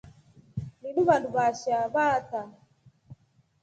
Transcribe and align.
Linu 0.85 1.05
vanduu 1.11 1.35
vashaa 1.37 1.85
vaataa. 1.99 2.45